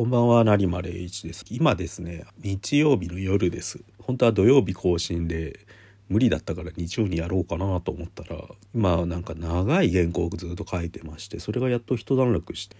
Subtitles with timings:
[0.00, 1.44] こんばんは成丸栄一です。
[1.50, 3.80] 今ですね日曜日の夜です。
[3.98, 5.60] 本当は土曜日更新で
[6.08, 8.42] 無理だったから日曜にやろうかなと思ったら
[8.74, 12.76] 今なんか長い原稿をずっと書いてましてそれがやっと一段落して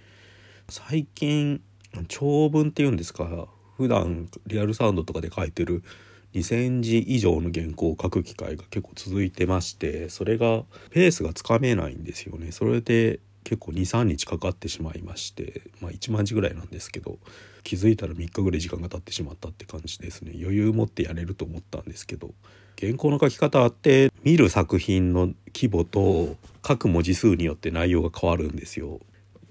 [0.71, 1.61] 最近
[2.09, 5.83] 長文っていうんですか普段リアルサウンドとかで書いてる
[6.33, 12.51] 2,000字以上の原稿を書く機会が結構続いてましてそれがペースがつかめないんですよね。
[12.51, 17.19] それで結構23日かかってしまいまして、まあ、1万字ぐらいなんですけど
[17.63, 22.31] 気づいたら3日ぐらい時間が経ってしまったって感じですね余裕持ってやれると思ったんですけど
[22.81, 29.01] 原稿の書き方って見る作品の規模と書く文字数によって内容が変わるんですよ。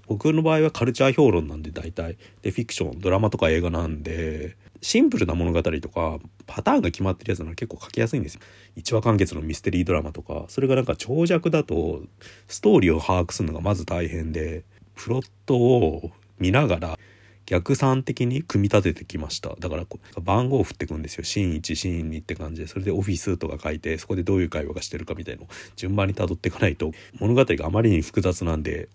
[0.08, 8.40] 僕の場合はカルチャー評論なんで大体でフィクションドラマとか映画なんでシンプルな物語とかパターンが決まってるやつなら結構書きやすいんですよ。
[8.76, 12.02] 一話完結のミステリードラマとかそれがなんか長尺だと
[12.48, 16.98] ストーリーを把握するのがまず大変でプロットを見ながら
[17.46, 19.56] 逆算的に組み立ててきました。
[19.58, 19.84] だから
[20.22, 21.24] 番号を振ってくんですよ。
[21.24, 22.68] シーン1シーン2って感じで。
[22.68, 28.88] それでオフィスとか書いてそこでどういう会話がしてるかみたいのを順番にたどっていかないと物語があまりに複雑なんで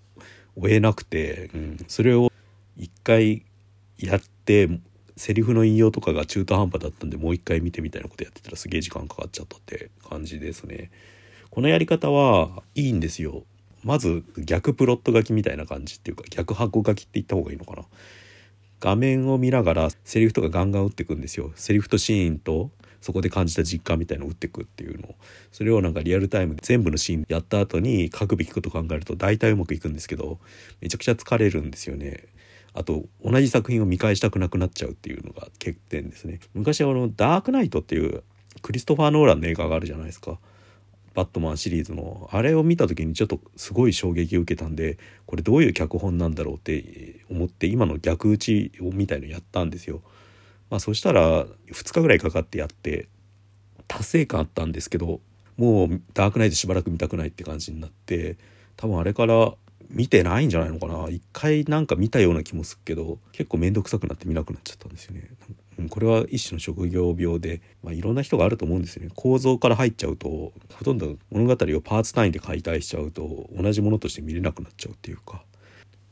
[0.55, 2.31] 追えなくて、うん、それを
[2.77, 3.43] 一回
[3.97, 4.69] やって
[5.17, 10.91] セリフの引用とかが中途半端だったんでもう一回見てみたいなことやってたらすげえ時間かかっちゃったって感じですね。
[11.49, 13.44] このやり方はいいんですよ。
[13.83, 17.85] まず逆プロット書きみたいな感じっていうか逆箱書きって言った方がいいのかな。
[18.81, 21.52] 画面を見ながらセリフとかガンガン打ってくんですよ。
[21.55, 25.16] セリフとシーンとそこで感じた実感みたいのを打ってくっていうのを
[25.52, 30.39] それをなんかリアルタイムで全部のシーンやった後に書くべきこと考えると大体うまくいくんですけど
[30.81, 32.25] めちゃくちゃ疲れるんですよね。
[32.77, 36.41] あと同じ作品を見返したくなくなっちゃうっていうのが欠点ですね。
[36.53, 38.21] 昔はあのダークナイトっていう
[38.61, 40.37] クリストファー・ノーランの映画があるじゃないですか。
[41.13, 42.29] バットマンシリーズの。
[42.33, 50.01] あれを見た時にちょっとすごい衝撃を受けたんでこれどういう脚本なんだろうって思って今の逆打ちをみたいのやったんですよ。
[50.69, 53.07] まあ、そしたら2日ぐらいかかってやって
[53.88, 55.21] 達成感あったんですけど
[55.55, 58.38] もうダークナイトしばらく見たくないって感じになって
[58.75, 59.53] 多分あれから
[59.90, 61.09] 見てないんじゃないのかな？
[61.09, 65.29] 一回なんか見たような気もするけど結構面倒くさくなって見なくなっちゃったんですよね。
[65.90, 75.44] これは一種の職業病で、まあ、いろんな人があると思うんですよね構造から入っちゃうとほとんど物語をパーツ単位で解体しちゃうと同じものとして見れなくなっちゃうっていうか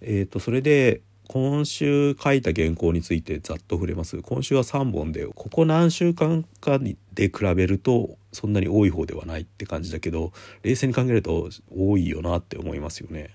[0.01, 6.97] えーとそれで今週書いた原稿についてざっと触れます今週は3本でここ何週間かで
[7.29, 10.33] 比べるとそんなに多い方ではないって感じだけど
[10.63, 13.29] 冷静に考えると多いよなって思いますよね。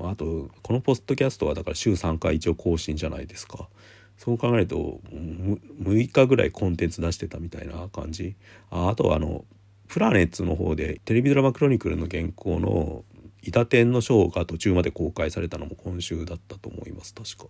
[0.00, 3.68] あとこのポッドキャストはだから週3回一応更新じゃないですか。
[4.16, 8.36] そう考えると6日ぐらいコンテンツ出してたみたいな感じ。
[8.70, 9.44] ああとはあの
[9.88, 13.04] プラネッツの方でテレビドラマ「クロニクル」の原稿の
[13.42, 17.46] 「板天のショー」が途中まで公開されたのも今週だったと思います確か。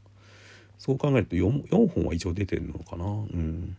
[0.78, 3.04] そう考えると 4, 4本は一応出てるのかな。
[3.04, 3.76] うん。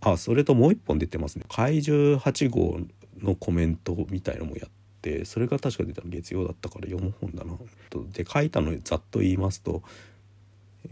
[0.00, 1.44] あそれともう1本出てますね。
[1.48, 2.78] 怪獣8号
[3.20, 4.70] のコメントみたいのもやっ
[5.06, 7.54] てそれが確か出たの月曜だったから4本だな。
[8.12, 9.82] で書いたのざっと言いますと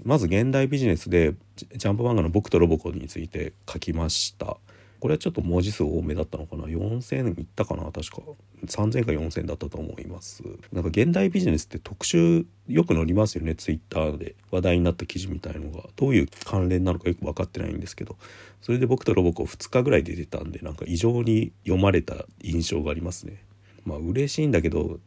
[0.04, 4.58] まず現代ビジネスでジャンプ漫画の「僕とロボコ」について書きました。
[5.00, 7.82] これはちょっと文字数多めだったのかな？4,000いったかな？
[7.92, 8.22] 確か。
[8.64, 10.42] 3,000か4,000だったと思います。
[10.72, 13.54] なんか現代ビジネスって特集よく載りますよね？
[13.54, 14.34] ツイッターで。
[14.50, 15.90] 話題になった記事みたいのが。
[15.96, 18.16] どういう関連なのかよく分かってないんですけど。
[18.62, 23.42] それで僕とロボコ2日ぐらいで出たんでなんか異常に読まれた印象がありますね。
[23.84, 24.98] まあ嬉しいんだけど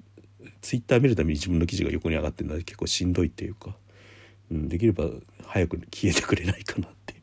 [0.61, 3.75] ツイッター見るために自分の記事が横に上がってるのは結構しんどいっていうか、
[4.51, 5.05] うん、できれば
[5.45, 7.15] 早く消えてくれないかなって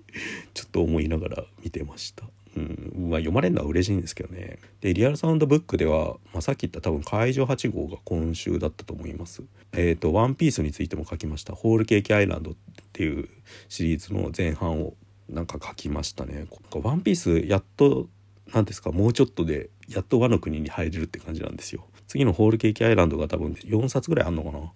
[0.54, 2.28] ちょっと思いながら見てました。
[2.56, 4.58] うん、まあ読まれるのは嬉しいんですけどね。
[4.80, 9.42] で、リアルサウンドブックでは、まあ、さっき言った多分会場8号が今週だったと思います。
[9.72, 11.54] えっ、ー、と、ワンピースについても書きました。
[11.54, 12.54] ホールケーキアイランドっ
[12.94, 13.28] ていう
[13.68, 14.94] シリーズの前半を
[15.28, 16.46] なんか書きましたね。
[16.72, 18.08] ワンピースやっと
[18.54, 21.86] 何ですかもうちょっとでやっと和の国に入れるって感じなんですよ。
[22.06, 24.72] 次のホールケーキアイランドが多分4冊ぐらいあんのかな。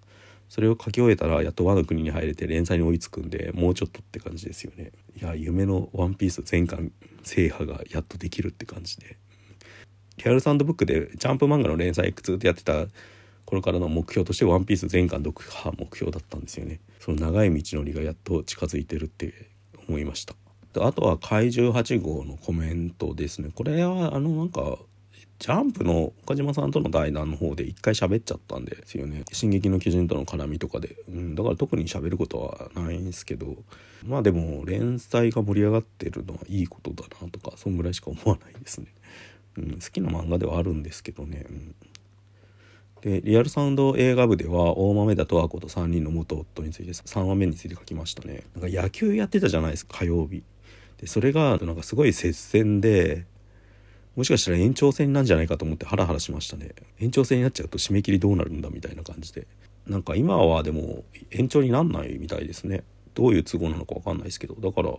[0.49, 4.93] それを書き終えたらやっと和の国に入れて連載に追いつくんでもうちょっとって感じですよね。
[5.17, 6.93] いや夢のワンピース全巻
[7.23, 9.17] 制覇がやっとできるって感じで。
[10.17, 12.87] リアルサンドブックでジャンプ漫画の連載ずっとやってた
[13.47, 16.81] 頃からの目標としてワンピース全巻読破目標だったんですよね。
[16.99, 19.33] その長い道のりがやっと近づいてるって
[19.89, 20.35] 思いました。
[20.79, 23.51] あとは怪獣8号のコメントですね。
[23.55, 24.79] これはあのなんか
[25.41, 33.57] ジャンプの岡島さんとの対談の方で一回喋っちゃったんですよね「進撃の巨人」との絡みとかで、うん、だから特に喋ることはないんですけど。
[34.07, 38.87] まあでも連載が盛り上がってるのはいいことだなとかそんぐらいしか思わないですね、
[39.59, 41.75] うん、好きな漫画ではあるんですけどね、うん、
[43.03, 48.45] でリアルサウンド映画部では大豆田十和子と3人の元夫について3話目について書きましたね。
[48.55, 50.43] なんか野球やってたじゃないですか火曜日。
[50.99, 53.27] でそれがなんかすごい接戦で
[54.21, 56.73] もしかしたら延長戦なんじゃないかと思ってハラハラしましたね。
[56.99, 59.47] 延長戦になっちゃうと締め切りどうなるんだみたいな感じで。
[59.87, 62.85] なんか今はでも延長になんないみたいですね。
[63.15, 64.57] どういう都合なのか分かんないですけど。
[64.57, 64.93] だから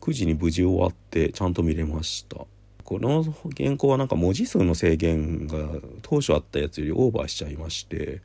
[0.00, 2.38] 9時に無事終わってちゃんと見れました。
[2.84, 3.22] この
[3.54, 5.58] 原稿はなんか文字数の制限が
[6.00, 8.22] 当初あったやつよりオーバーしちゃいまして。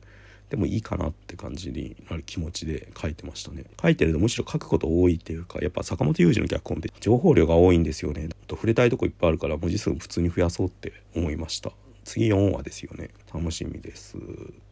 [0.50, 3.64] でもいいかなって感じになる気持ちで書いてましたね。
[3.80, 8.28] 書いてるとむしろ書くこと多いっていうかやっぱ坂本雄二の脚本って情報量が多いんですよね。
[8.48, 11.70] と触れたいとこいっぱいあるから文字数普通に増やそうって思いました。
[12.04, 13.10] 次4話ですよね。
[13.32, 14.16] 楽しみです。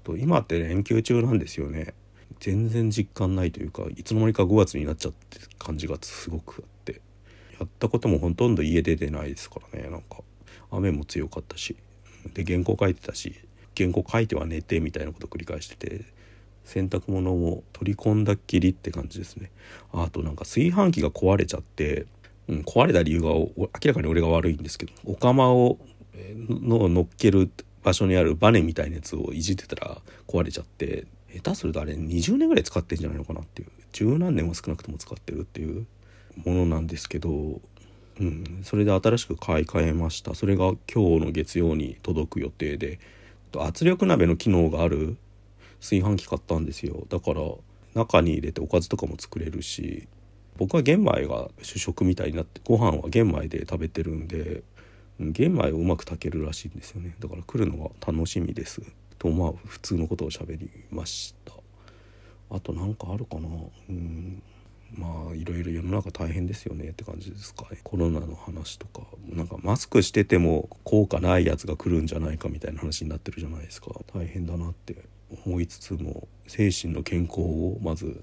[0.03, 1.95] と今って連休中なんですよね。
[2.41, 7.01] 全然実感ないというかいつの間にか5月になっちゃって感じがすごくあって。
[7.61, 10.23] やったこともほとんど家出てないですからねなんか。
[10.73, 11.77] 雨も強かったし。
[12.35, 13.37] で原稿書いてたし。
[13.79, 16.05] 原稿書いては寝てみたいなことを繰り返してて
[16.65, 19.51] 洗濯物も取り込んだっきりって感じですね。
[19.93, 22.07] あとなんか炊飯器が壊れちゃって、
[22.49, 25.79] うん、壊れた理由が明らかに俺が悪いんですけどお釜を
[26.49, 27.51] の乗っける
[27.83, 35.87] 場所にあるバネみたいなやつをいじってたら壊れちゃって下手するとあれ20年ぐらい使ってんじゃないのかなっていう十何年は少なくとも使ってるっていう
[36.45, 37.61] ものなんですけど、
[38.21, 40.35] うん、それで新しく買い替えました。
[40.35, 42.99] それが今日の月曜に届く予定で
[43.57, 45.17] 圧力鍋の機能がある
[45.81, 47.07] 炊飯器買ったんですよ。
[47.09, 47.43] だから
[47.95, 50.07] 中に入れておかずとかも作れるし
[50.57, 54.63] 僕は玄米が主食みたいになってご飯は玄米で食べてるんで
[55.21, 57.15] 玄米をうまく炊けるらしいんですよね。
[57.19, 58.83] だから来るのが楽しみです。
[59.19, 61.53] とまあ普通のことを喋りました。
[62.51, 63.49] あと何かあるかな。
[63.89, 64.43] うん。
[64.95, 67.79] まあいろいろ世の中大変ですよねって感じですかね。
[67.83, 69.03] コロナの話とか。
[69.29, 73.91] なんかマスクしてても効果ないやつが来るんじゃないかみたいな話になってるじゃないですか。
[74.15, 74.97] 大変だなって
[75.45, 78.23] 思いつつも精神の健康をまず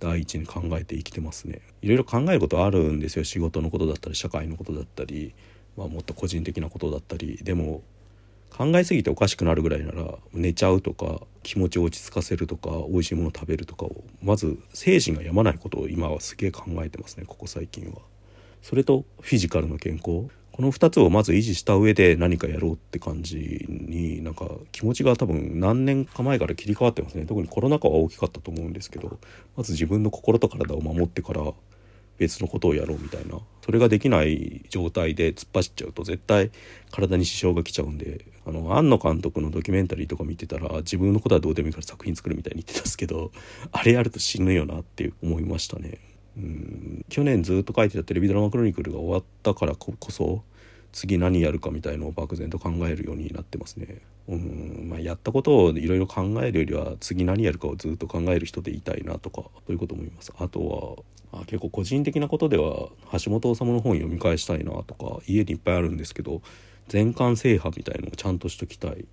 [0.00, 1.60] 第一に考えて生きてますね。
[1.80, 3.24] いろいろ考えることあるんですよ。
[3.24, 5.34] 仕事のことだったり社会のことだったり、
[5.76, 7.38] まあ、もっと個人的なことだったり。
[7.42, 7.82] でも
[8.56, 17.98] 考えすぎておかしくなるぐらいなら寝ちゃうとか気持ちを落ち着かせるとか美味しいもの食べるとかをまず精神が病まないことを今はすげえ考えてますねここ最近は。
[18.60, 29.18] それとフィジカルの健康この2つをまず維持した上で何かやろうって感じになんか気持ちが多分何年か前から切り替わってますね特にコロナ禍は大きかったと思うんですけど
[29.56, 31.52] まず自分の心と体を守ってから
[32.22, 36.52] 別のことをやろうみたいなそれができない状態で突っ走っちゃうと絶対
[36.92, 43.32] 体に支障が来ちゃうんであの庵野監督のドキュメンタリーとか見てたら自分のことはどうでもいいから作品作るみたいに言ってたんですけど
[43.72, 45.98] あれやると死ぬよなって思いましたね。
[46.36, 50.42] うん去年ずっと書いてたテレビドラマクロニクルが終わったからこそ
[50.92, 54.00] 次何やるかみたいのを漠然と考えるようになってますね。
[54.28, 60.32] うんまあ、やったことをいろいろ考えるよりは次何やるかをずっと考える人でいたいなとかそういうこと思います。
[60.38, 66.42] あとはあ結構個人的なことでは橋本治の本読み返したいなとか家にいっぱいあるんですけど
[66.88, 69.06] 全巻制覇みたいのをちゃんとしときたい、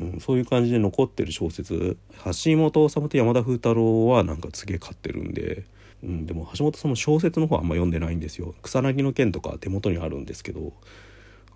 [0.00, 5.64] うん、そういう感じで残ってる小説橋本治と山田風太郎はなんかすげ買ってるんで、
[6.04, 8.54] うん、でも橋本さんも小説の方はあんま読んでないんですよ。
[8.62, 10.72] 草薙の剣とか手元にあるんですけど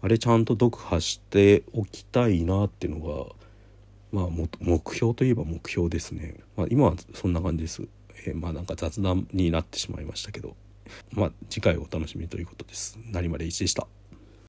[0.00, 3.26] あれちゃんと読破しておきたいなっていうのが
[4.10, 7.82] まあ目標といえば目標ですね、まあ、今はそんな感じです、
[8.26, 10.56] えー、まあなんか雑談になってしまいましたけど。
[11.12, 12.98] まあ次回お楽しみということです。
[13.12, 13.86] 成まで1でした。